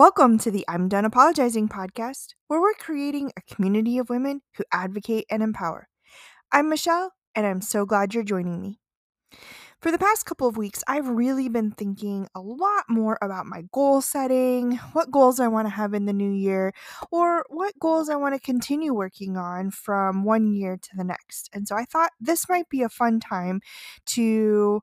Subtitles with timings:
[0.00, 4.64] Welcome to the I'm Done Apologizing podcast, where we're creating a community of women who
[4.72, 5.88] advocate and empower.
[6.50, 8.80] I'm Michelle, and I'm so glad you're joining me.
[9.82, 13.64] For the past couple of weeks, I've really been thinking a lot more about my
[13.74, 16.72] goal setting, what goals I want to have in the new year,
[17.12, 21.50] or what goals I want to continue working on from one year to the next.
[21.52, 23.60] And so I thought this might be a fun time
[24.06, 24.80] to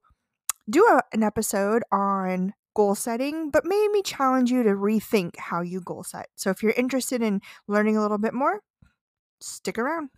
[0.70, 5.62] do a, an episode on goal setting, but made me challenge you to rethink how
[5.62, 6.28] you goal set.
[6.36, 8.62] So if you're interested in learning a little bit more,
[9.42, 10.10] stick around.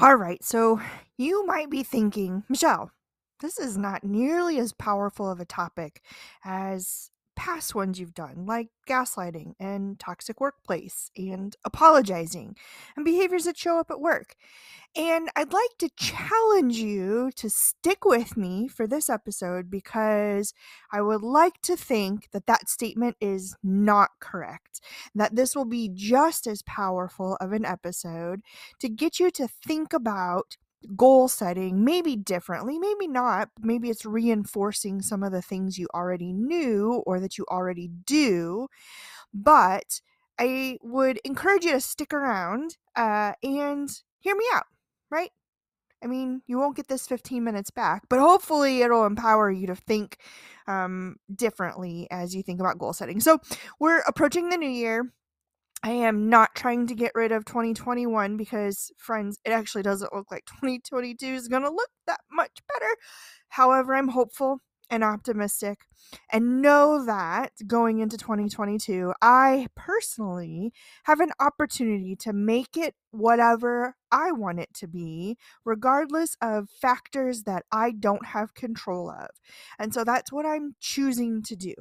[0.00, 0.80] All right, so
[1.18, 2.92] you might be thinking, Michelle,
[3.40, 6.00] this is not nearly as powerful of a topic
[6.44, 12.56] as past ones you've done, like gaslighting and toxic workplace and apologizing
[12.96, 14.34] and behaviors that show up at work.
[14.96, 16.04] And I'd like to mm-hmm.
[16.04, 20.54] challenge you to stick with me for this episode because
[20.92, 24.80] I would like to think that that statement is not correct.
[25.14, 28.40] That this will be just as powerful of an episode
[28.80, 30.56] to get you to think about
[30.96, 36.32] goal setting maybe differently maybe not maybe it's reinforcing some of the things you already
[36.32, 38.68] knew or that you already do
[39.32, 40.00] but
[40.38, 44.64] i would encourage you to stick around uh, and hear me out
[45.14, 45.30] right?
[46.02, 49.74] I mean you won't get this 15 minutes back but hopefully it'll empower you to
[49.74, 50.18] think
[50.66, 53.20] um, differently as you think about goal setting.
[53.20, 53.38] So
[53.80, 55.10] we're approaching the new year
[55.84, 60.30] I am not trying to get rid of 2021 because, friends, it actually doesn't look
[60.30, 62.96] like 2022 is going to look that much better.
[63.50, 65.86] However, I'm hopeful and optimistic
[66.30, 70.72] and know that going into 2022, I personally
[71.04, 77.44] have an opportunity to make it whatever I want it to be, regardless of factors
[77.44, 79.28] that I don't have control of.
[79.78, 81.74] And so that's what I'm choosing to do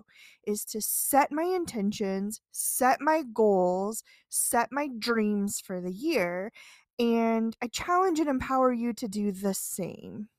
[0.46, 6.52] is to set my intentions, set my goals, set my dreams for the year,
[7.00, 10.30] and I challenge and empower you to do the same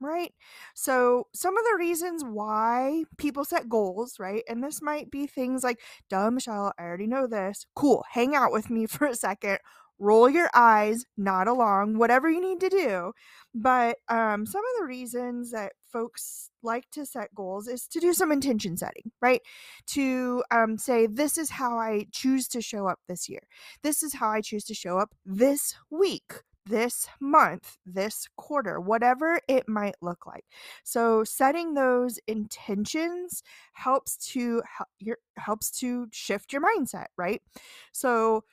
[0.00, 0.32] right?
[0.74, 4.42] So, some of the reasons why people set goals, right?
[4.48, 7.66] And this might be things like, duh, Michelle, I already know this.
[7.74, 9.58] Cool, hang out with me for a second.
[10.00, 13.12] Roll your eyes, nod along, whatever you need to do.
[13.54, 18.12] But um, some of the reasons that folks like to set goals is to do
[18.12, 19.40] some intention setting, right?
[19.88, 23.42] To um, say, this is how I choose to show up this year.
[23.84, 29.40] This is how I choose to show up this week this month, this quarter, whatever
[29.48, 30.44] it might look like.
[30.82, 33.42] So setting those intentions
[33.74, 34.62] helps to
[34.98, 37.42] your helps to shift your mindset, right?
[37.92, 38.44] So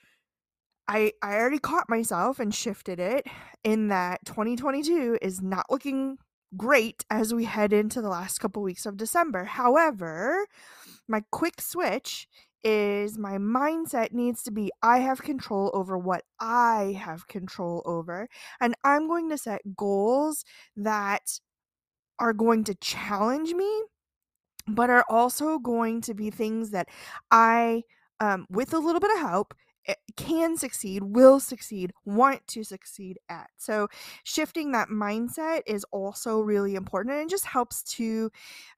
[0.88, 3.28] I I already caught myself and shifted it
[3.64, 6.18] in that 2022 is not looking
[6.58, 9.46] great as we head into the last couple weeks of December.
[9.46, 10.46] However,
[11.08, 12.28] my quick switch
[12.64, 18.28] is my mindset needs to be I have control over what I have control over.
[18.60, 20.46] And I'm going to set goals
[20.76, 21.40] that
[22.20, 23.84] are going to challenge me,
[24.68, 26.88] but are also going to be things that
[27.32, 27.84] I,
[28.20, 29.54] um, with a little bit of help,
[30.16, 33.50] can succeed, will succeed, want to succeed at.
[33.58, 33.88] So,
[34.24, 38.32] shifting that mindset is also really important and just helps to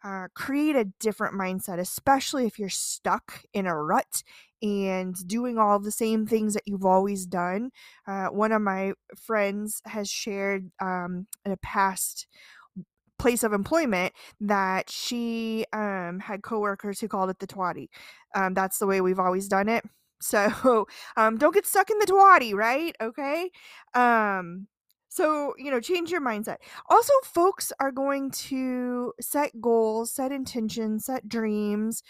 [0.03, 4.23] uh, create a different mindset, especially if you're stuck in a rut
[4.61, 7.71] and doing all the same things that you've always done.
[8.07, 12.27] Uh, one of my friends has shared um, in a past
[13.19, 17.89] place of employment that she um, had coworkers who called it the twatty.
[18.35, 19.83] Um, that's the way we've always done it.
[20.23, 22.95] So um, don't get stuck in the twatty, right?
[23.01, 23.49] Okay.
[23.93, 24.67] Um,
[25.09, 26.57] so, you know, change your mindset.
[26.89, 32.01] Also, folks are going to set goals, set intentions, set dreams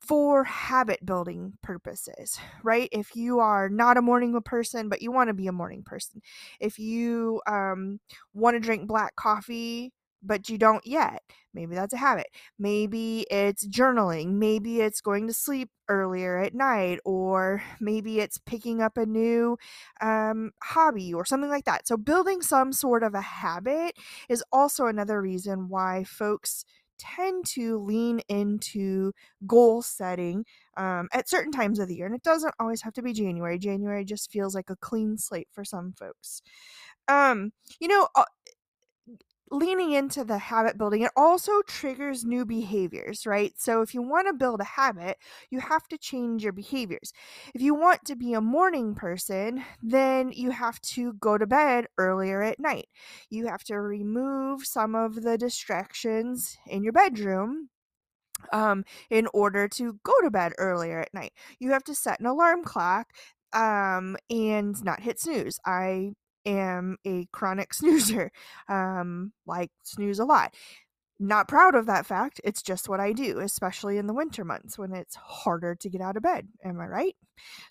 [0.00, 2.88] for habit building purposes, right?
[2.92, 6.22] If you are not a morning person, but you want to be a morning person,
[6.60, 8.00] if you um,
[8.34, 9.92] want to drink black coffee,
[10.22, 11.22] but you don't yet.
[11.54, 12.26] Maybe that's a habit.
[12.58, 14.34] Maybe it's journaling.
[14.34, 19.56] Maybe it's going to sleep earlier at night, or maybe it's picking up a new
[20.00, 21.88] um, hobby or something like that.
[21.88, 23.96] So, building some sort of a habit
[24.28, 26.64] is also another reason why folks
[26.98, 29.12] tend to lean into
[29.46, 30.44] goal setting
[30.76, 32.06] um, at certain times of the year.
[32.06, 33.58] And it doesn't always have to be January.
[33.58, 36.42] January just feels like a clean slate for some folks.
[37.08, 38.24] Um, you know, uh,
[39.50, 43.52] leaning into the habit building, it also triggers new behaviors, right?
[43.56, 45.18] So if you want to build a habit,
[45.50, 47.12] you have to change your behaviors.
[47.54, 51.86] If you want to be a morning person, then you have to go to bed
[51.96, 52.88] earlier at night.
[53.30, 57.70] You have to remove some of the distractions in your bedroom
[58.52, 61.32] um, in order to go to bed earlier at night.
[61.58, 63.08] You have to set an alarm clock
[63.52, 65.58] um, and not hit snooze.
[65.66, 66.12] I
[66.48, 68.32] am a chronic snoozer,
[68.68, 70.54] um, like snooze a lot.
[71.20, 72.40] Not proud of that fact.
[72.44, 76.00] It's just what I do, especially in the winter months when it's harder to get
[76.00, 76.46] out of bed.
[76.64, 77.16] Am I right?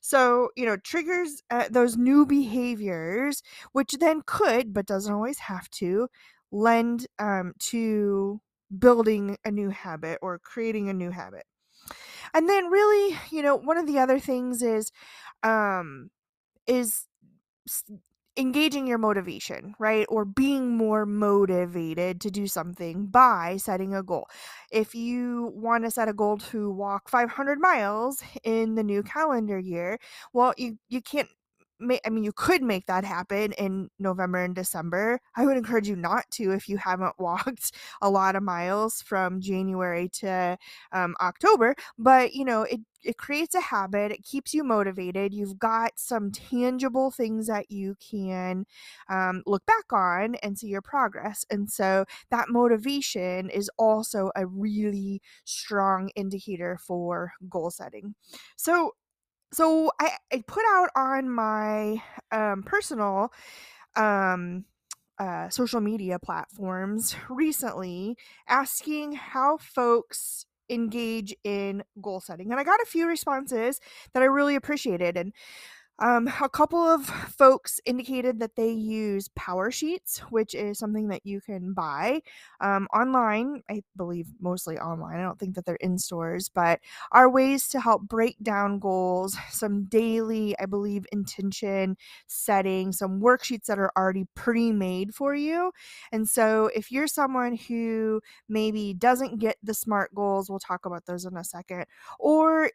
[0.01, 3.41] So, you know, triggers uh, those new behaviors,
[3.71, 6.09] which then could, but doesn't always have to,
[6.51, 8.41] lend um, to
[8.77, 11.45] building a new habit or creating a new habit.
[12.33, 14.91] And then, really, you know, one of the other things is,
[15.43, 16.09] um,
[16.65, 17.05] is
[18.37, 20.05] engaging your motivation, right?
[20.09, 24.27] Or being more motivated to do something by setting a goal.
[24.71, 29.57] If you want to set a goal to walk 500 miles in the new calendar
[29.57, 29.97] year,
[30.33, 31.29] well, you you can't
[31.79, 35.19] I mean, you could make that happen in November and December.
[35.35, 37.71] I would encourage you not to if you haven't walked
[38.01, 40.57] a lot of miles from January to
[40.91, 41.75] um, October.
[41.97, 44.11] But you know, it it creates a habit.
[44.11, 45.33] It keeps you motivated.
[45.33, 48.65] You've got some tangible things that you can
[49.09, 51.45] um, look back on and see your progress.
[51.49, 58.15] And so that motivation is also a really strong indicator for goal setting.
[58.55, 58.93] So
[59.51, 62.01] so I, I put out on my
[62.31, 63.31] um, personal
[63.95, 64.65] um,
[65.19, 68.17] uh, social media platforms recently
[68.47, 73.79] asking how folks engage in goal setting and i got a few responses
[74.13, 75.31] that i really appreciated and
[75.99, 81.25] um, a couple of folks indicated that they use Power Sheets, which is something that
[81.25, 82.21] you can buy
[82.61, 83.63] um, online.
[83.69, 85.19] I believe mostly online.
[85.19, 86.79] I don't think that they're in stores, but
[87.11, 91.97] are ways to help break down goals, some daily, I believe, intention
[92.27, 95.71] setting, some worksheets that are already pre made for you.
[96.11, 101.05] And so if you're someone who maybe doesn't get the SMART goals, we'll talk about
[101.05, 101.85] those in a second,
[102.19, 102.69] or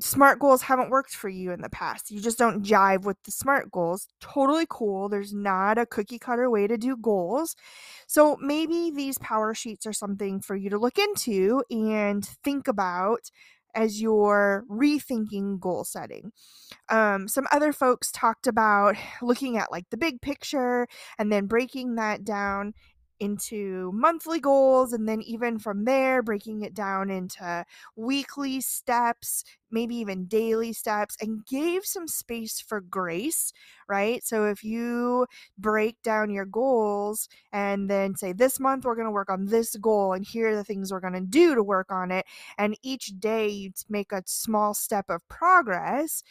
[0.00, 2.10] smart goals haven't worked for you in the past.
[2.10, 4.08] You just don't jive with the smart goals.
[4.20, 5.08] Totally cool.
[5.08, 7.56] There's not a cookie cutter way to do goals.
[8.06, 13.30] So maybe these power sheets are something for you to look into and think about
[13.74, 16.32] as you're rethinking goal setting.
[16.88, 20.86] Um, some other folks talked about looking at like the big picture
[21.18, 22.74] and then breaking that down
[23.22, 27.64] into monthly goals and then even from there breaking it down into
[27.96, 33.52] weekly steps maybe even daily steps and gave some space for grace
[33.88, 34.24] right?
[34.24, 35.26] So if you
[35.58, 39.76] break down your goals and then say this month we're going to work on this
[39.76, 42.24] goal and here are the things we're going to do to work on it
[42.58, 46.22] and each day you make a small step of progress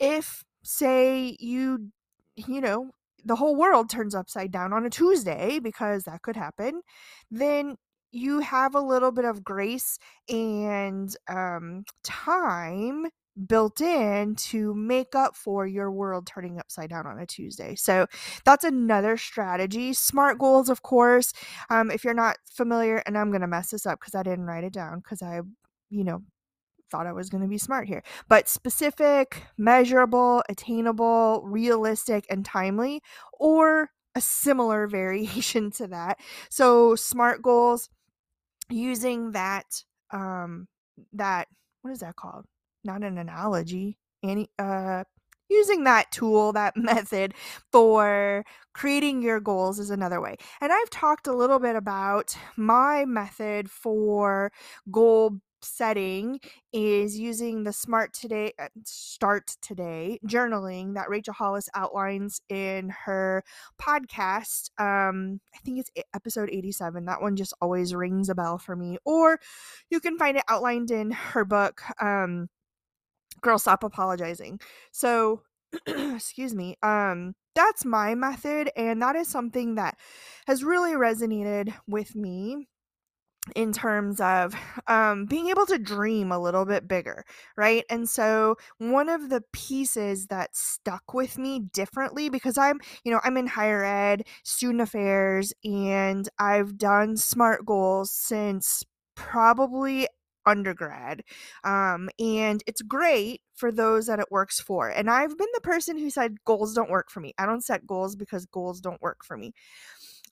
[0.00, 1.90] if say you
[2.36, 2.90] you know
[3.24, 6.82] the whole world turns upside down on a Tuesday because that could happen,
[7.30, 7.76] then
[8.12, 9.98] you have a little bit of grace
[10.28, 13.06] and um, time
[13.46, 17.74] built in to make up for your world turning upside down on a Tuesday.
[17.74, 18.06] So
[18.44, 19.92] that's another strategy.
[19.92, 21.32] SMART goals, of course.
[21.70, 24.46] Um, if you're not familiar, and I'm going to mess this up because I didn't
[24.46, 25.40] write it down because I,
[25.90, 26.22] you know,
[26.90, 28.02] thought I was going to be smart here.
[28.28, 36.18] But specific, measurable, attainable, realistic, and timely, or a similar variation to that.
[36.50, 37.88] So SMART goals
[38.70, 40.66] using that um
[41.12, 41.48] that
[41.82, 42.44] what is that called?
[42.82, 43.98] Not an analogy.
[44.22, 45.04] Any uh
[45.50, 47.34] using that tool, that method
[47.72, 50.36] for creating your goals is another way.
[50.60, 54.50] And I've talked a little bit about my method for
[54.90, 56.38] goal setting
[56.72, 63.42] is using the smart today uh, start today journaling that rachel hollis outlines in her
[63.80, 68.76] podcast um i think it's episode 87 that one just always rings a bell for
[68.76, 69.40] me or
[69.90, 72.48] you can find it outlined in her book um
[73.44, 74.58] girl stop apologizing.
[74.90, 75.42] So
[75.86, 79.96] excuse me um that's my method and that is something that
[80.46, 82.68] has really resonated with me
[83.54, 84.54] in terms of
[84.86, 87.24] um, being able to dream a little bit bigger,
[87.56, 87.84] right?
[87.90, 93.20] And so one of the pieces that stuck with me differently because I'm, you know,
[93.22, 98.82] I'm in higher ed, student affairs, and I've done SMART goals since
[99.14, 100.08] probably
[100.46, 101.22] undergrad.
[101.64, 104.88] Um, and it's great for those that it works for.
[104.88, 107.32] And I've been the person who said goals don't work for me.
[107.38, 109.54] I don't set goals because goals don't work for me.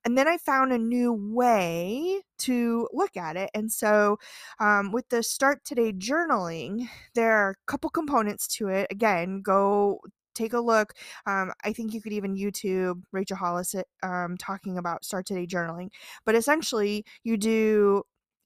[0.04, 3.50] And then I found a new way to look at it.
[3.54, 4.18] And so,
[4.58, 8.88] um, with the Start Today journaling, there are a couple components to it.
[8.90, 10.00] Again, go
[10.34, 10.94] take a look.
[11.26, 15.90] Um, I think you could even YouTube Rachel Hollis um, talking about Start Today journaling.
[16.24, 18.02] But essentially, you do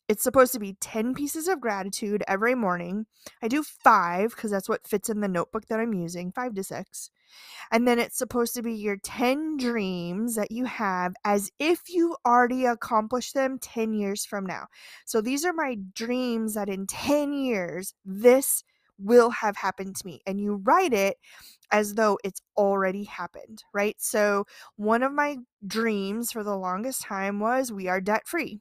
[0.09, 3.07] it's supposed to be 10 pieces of gratitude every morning.
[3.43, 6.63] I do five because that's what fits in the notebook that I'm using, five to
[6.63, 7.11] six.
[7.73, 12.17] And then it's supposed to be your 10 dreams that you have as if you
[12.25, 14.67] already accomplished them 10 years from now.
[15.05, 18.63] So these are my dreams that in 10 years, this
[18.99, 20.21] will have happened to me.
[20.27, 21.19] And you write it
[21.73, 23.97] as though it's already happened, right?
[23.99, 24.47] So
[24.77, 28.61] one of my dreams for the longest time was we are debt free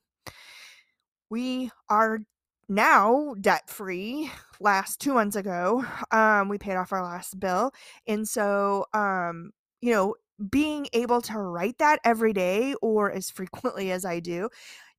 [1.29, 2.19] we are
[2.67, 7.71] now debt free last two months ago um we paid off our last bill
[8.07, 9.51] and so um
[9.81, 10.15] you know
[10.49, 14.49] being able to write that every day or as frequently as i do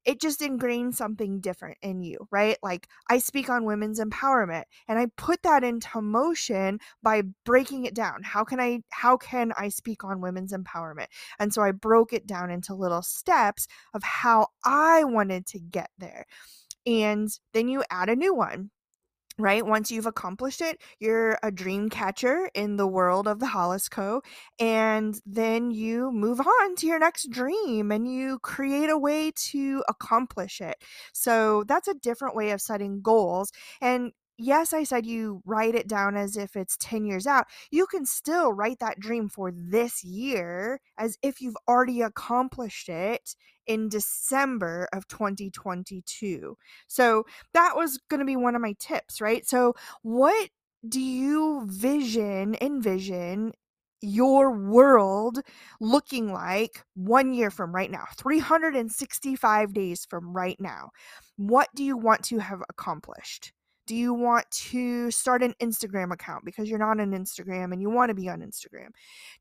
[0.06, 2.56] it just ingrains something different in you, right?
[2.62, 7.94] Like I speak on women's empowerment and I put that into motion by breaking it
[7.94, 8.22] down.
[8.22, 11.06] How can I how can I speak on women's empowerment?
[11.40, 15.90] And so I broke it down into little steps of how I wanted to get
[15.98, 16.24] there.
[16.86, 18.70] And then you add a new one
[19.38, 19.64] right?
[19.66, 24.22] Once you've accomplished it, you're a dream catcher in the world of the Hollis Co.
[24.58, 29.84] And then you move on to your next dream and you create a way to
[29.88, 30.76] accomplish it.
[31.12, 33.52] So that's a different way of setting goals.
[33.80, 37.46] And yes, I said you write it down as if it's 10 years out.
[37.70, 43.34] You can still write that dream for this year as if you've already accomplished it
[43.66, 46.56] in December of 2022.
[46.86, 47.24] So
[47.54, 49.46] that was going to be one of my tips, right?
[49.46, 50.50] So, what
[50.88, 53.52] do you vision, envision
[54.02, 55.40] your world
[55.80, 60.90] looking like one year from right now, 365 days from right now?
[61.36, 63.52] What do you want to have accomplished?
[63.86, 67.88] Do you want to start an Instagram account because you're not on Instagram and you
[67.88, 68.88] want to be on Instagram?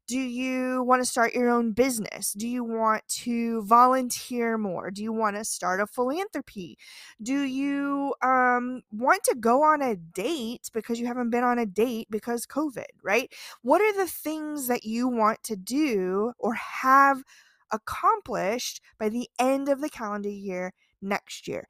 [0.07, 2.31] Do you want to start your own business?
[2.33, 4.91] Do you want to volunteer more?
[4.91, 6.77] Do you want to start a philanthropy?
[7.23, 11.65] Do you um, want to go on a date because you haven't been on a
[11.65, 13.33] date because COVID, right?
[13.63, 17.23] What are the things that you want to do or have
[17.71, 20.71] accomplished by the end of the calendar year
[21.01, 21.67] next year?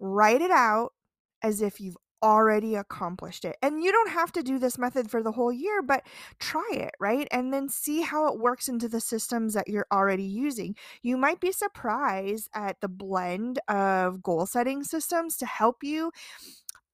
[0.00, 0.92] Write it out
[1.40, 3.56] as if you've already accomplished it.
[3.62, 6.06] And you don't have to do this method for the whole year, but
[6.38, 7.28] try it, right?
[7.30, 10.76] And then see how it works into the systems that you're already using.
[11.02, 16.12] You might be surprised at the blend of goal setting systems to help you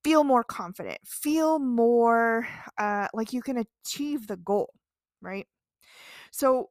[0.05, 2.47] feel more confident, feel more
[2.79, 4.73] uh, like you can achieve the goal,
[5.21, 5.47] right?
[6.31, 6.71] So,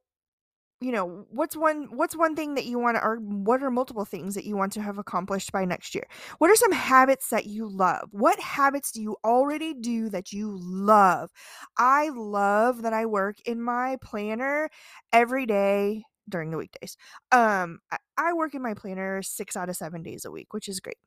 [0.82, 4.04] you know what's one what's one thing that you want to or what are multiple
[4.04, 6.06] things that you want to have accomplished by next year?
[6.38, 8.08] What are some habits that you love?
[8.12, 11.30] What habits do you already do that you love?
[11.78, 14.68] I love that i work in my planner
[15.12, 16.96] every day during the weekdays.
[17.32, 17.80] Um
[18.18, 20.98] I, work in my planner six out of seven days a week which is great.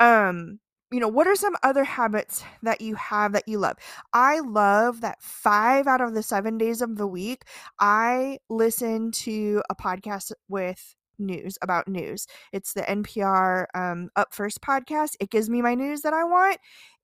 [0.00, 0.60] Um
[0.92, 3.76] you know, what are some other habits that you have that you love?
[4.12, 7.44] I love that five out of the seven days of the week,
[7.80, 12.26] I listen to a podcast with news about news.
[12.52, 15.16] It's the NPR um, Up First podcast.
[15.18, 16.58] It gives me my news that I want,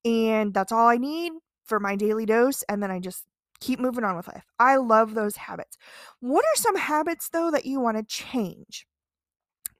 [0.04, 1.32] and that's all I need
[1.64, 2.62] for my daily dose.
[2.68, 3.24] And then I just
[3.60, 4.44] keep moving on with life.
[4.58, 5.78] I love those habits.
[6.20, 8.86] What are some habits, though, that you want to change?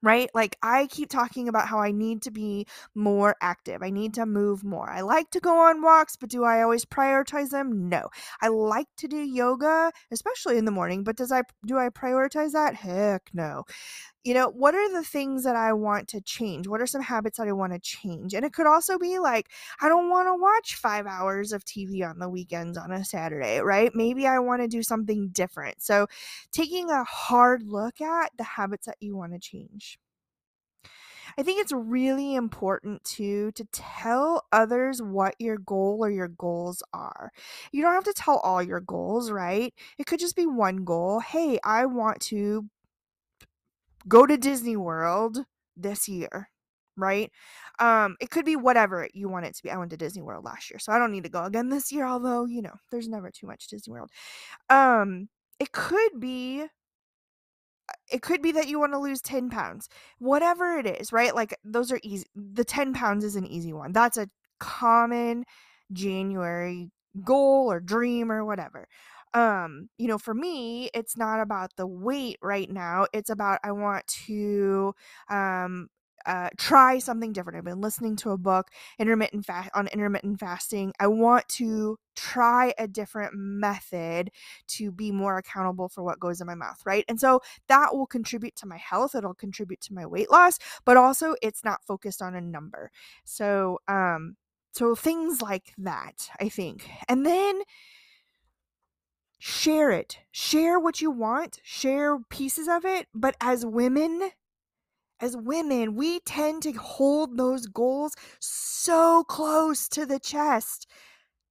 [0.03, 0.31] Right?
[0.35, 3.83] Like I keep talking about how I need to be more active.
[3.83, 4.91] I need to move more.
[4.91, 7.89] I like to go on walks, but do I always prioritize them?
[7.89, 8.09] No.
[8.41, 12.53] I like to do yoga, especially in the morning, but does I do I prioritize
[12.53, 12.75] that?
[12.75, 13.65] Heck no.
[14.29, 16.69] You know, what are the things that I want to change?
[16.69, 18.35] What are some habits that I want to change?
[18.35, 19.49] And it could also be like,
[19.81, 23.61] I don't want to watch five hours of TV on the weekends on a Saturday,
[23.61, 23.91] right?
[23.95, 25.81] Maybe I want to do something different.
[25.81, 26.09] So,
[26.53, 29.99] taking a hard look at the habits that you want to change.
[31.39, 36.83] I think it's really important too to tell others what your goal or your goals
[36.93, 37.33] are.
[37.73, 39.73] You don't have to tell all your goals, right?
[39.97, 41.21] It could just be one goal.
[41.21, 42.69] Hey, I want to
[44.09, 45.39] go to Disney World
[45.77, 46.51] this year,
[46.97, 47.31] right?
[47.79, 49.71] Um, it could be whatever you want it to be.
[49.71, 51.93] I went to Disney World last year, so I don't need to go again this
[51.93, 54.11] year, although, you know, there's never too much Disney World.
[54.71, 55.29] Um,
[55.61, 56.67] it could be
[58.11, 59.89] it could be that you want to lose 10 pounds
[60.19, 63.93] whatever it is right like those are easy the 10 pounds is an easy one
[63.93, 64.29] that's a
[64.61, 65.45] common
[65.93, 66.91] january
[67.25, 68.87] goal or dream or whatever
[69.35, 73.73] um you know for me it's not about the weight right now it's about i
[73.73, 74.95] want to
[75.31, 75.89] um
[76.27, 77.57] uh, try something different.
[77.57, 78.69] I've been listening to a book
[78.99, 80.93] intermittent fast on intermittent fasting.
[81.01, 84.31] I want to try a different method
[84.69, 87.05] to be more accountable for what goes in my mouth, right?
[87.09, 90.97] And so that will contribute to my health, it'll contribute to my weight loss, but
[90.97, 92.91] also it's not focused on a number.
[93.25, 94.37] So um
[94.73, 96.89] so things like that, I think.
[97.09, 97.63] And then
[99.39, 100.19] share it.
[100.33, 104.31] Share what you want, share pieces of it, but as women,
[105.21, 110.87] as women, we tend to hold those goals so close to the chest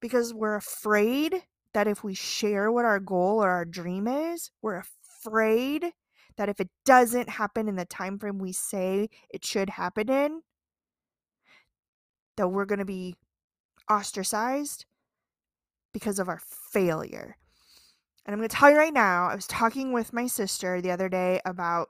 [0.01, 4.83] because we're afraid that if we share what our goal or our dream is, we're
[5.23, 5.91] afraid
[6.37, 10.41] that if it doesn't happen in the time frame we say it should happen in,
[12.35, 13.15] that we're going to be
[13.89, 14.85] ostracized
[15.93, 16.39] because of our
[16.71, 17.35] failure.
[18.27, 20.91] And I'm going to tell you right now, I was talking with my sister the
[20.91, 21.89] other day about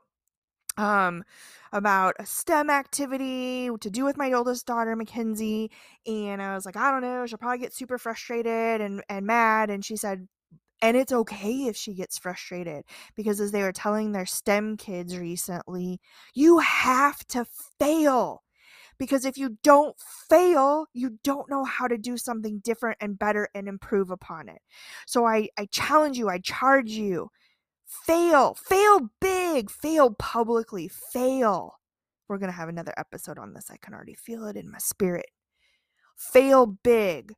[0.76, 1.24] um
[1.72, 5.72] about a STEM activity to do with my oldest daughter Mackenzie
[6.06, 9.70] and I was like I don't know she'll probably get super frustrated and and mad
[9.70, 10.28] and she said
[10.80, 12.84] and it's okay if she gets frustrated
[13.16, 16.00] because as they were telling their STEM kids recently
[16.34, 17.44] you have to
[17.80, 18.42] fail
[18.98, 19.96] because if you don't
[20.28, 24.60] fail you don't know how to do something different and better and improve upon it.
[25.06, 27.30] So i i challenge you i charge you
[27.86, 31.74] fail fail big fail publicly fail.
[32.28, 34.78] We're going to have another episode on this i can already feel it in my
[34.78, 35.26] spirit.
[36.16, 37.34] Fail big.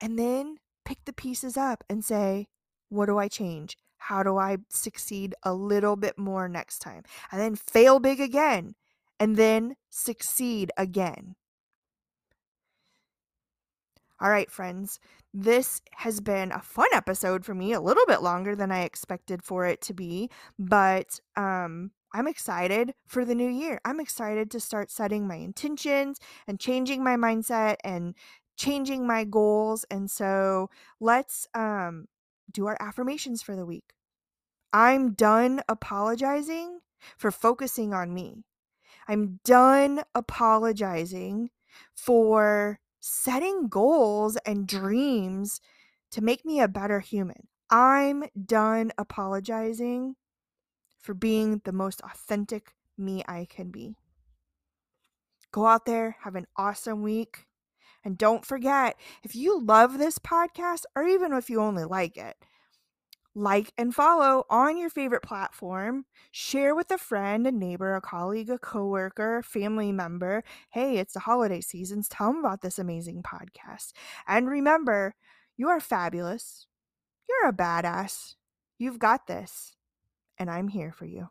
[0.00, 2.48] And then pick the pieces up and say
[2.88, 3.76] what do i change?
[3.98, 7.04] How do i succeed a little bit more next time?
[7.32, 8.74] And then fail big again
[9.18, 11.34] and then succeed again
[14.20, 15.00] all right, friends,
[15.34, 19.42] this has been a fun episode for me, a little bit longer than I expected
[19.42, 23.80] for it to be, but um I'm excited for the new year.
[23.84, 28.14] I'm excited to start setting my intentions and changing my mindset and
[28.56, 29.84] changing my goals.
[29.90, 32.06] And so let's um
[32.50, 33.94] do our affirmations for the week.
[34.72, 36.80] I'm done apologizing
[37.18, 38.44] for focusing on me.
[39.06, 41.50] I'm done apologizing
[41.94, 45.60] for setting goals and dreams
[46.10, 47.48] to make me a better human.
[47.70, 50.16] I'm done apologizing
[51.00, 53.96] for being the most authentic me I can be.
[55.52, 57.46] Go out there, have an awesome week.
[58.04, 62.36] And don't forget, if you love this podcast, or even if you only like it,
[63.34, 66.04] like and follow on your favorite platform.
[66.30, 70.44] Share with a friend, a neighbor, a colleague, a coworker, family member.
[70.70, 72.08] Hey, it's the holiday seasons.
[72.08, 73.92] Tell them about this amazing podcast.
[74.26, 75.14] And remember,
[75.56, 76.66] you are fabulous.
[77.28, 78.34] You're a badass.
[78.78, 79.74] You've got this.
[80.38, 81.28] And I'm here for you.